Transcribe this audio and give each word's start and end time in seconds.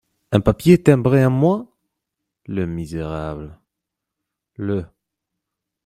Un 0.31 0.39
papier 0.41 0.81
timbré, 0.81 1.21
à 1.21 1.29
moi!… 1.29 1.77
le 2.47 2.65
misérable!… 2.65 3.59
le… 4.55 4.83